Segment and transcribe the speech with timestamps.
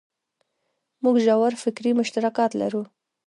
[1.03, 2.83] موږ ژور فکري مشترکات لرو.